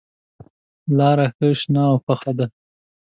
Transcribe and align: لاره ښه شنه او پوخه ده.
لاره 0.97 1.27
ښه 1.35 1.47
شنه 1.59 1.83
او 1.91 1.97
پوخه 2.05 2.31
ده. 2.37 2.45